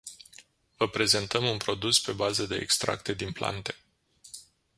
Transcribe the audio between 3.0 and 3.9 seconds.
din plante.